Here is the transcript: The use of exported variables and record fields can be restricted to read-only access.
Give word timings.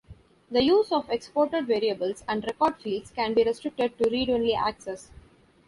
The 0.49 0.63
use 0.63 0.91
of 0.91 1.07
exported 1.11 1.67
variables 1.67 2.23
and 2.27 2.43
record 2.45 2.77
fields 2.81 3.11
can 3.11 3.35
be 3.35 3.43
restricted 3.43 3.99
to 3.99 4.09
read-only 4.09 4.55
access. 4.55 5.11